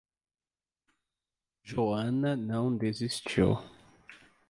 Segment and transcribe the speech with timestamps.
[1.63, 3.57] Joana não desistiu.